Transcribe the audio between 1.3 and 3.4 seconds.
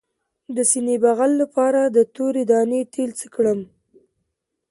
لپاره د تورې دانې تېل څه